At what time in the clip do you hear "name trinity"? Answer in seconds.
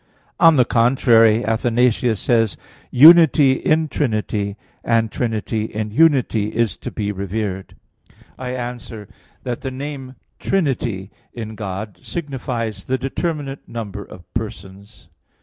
9.69-11.11